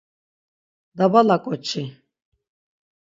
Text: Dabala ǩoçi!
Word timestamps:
Dabala 0.97 1.37
ǩoçi! 1.43 1.83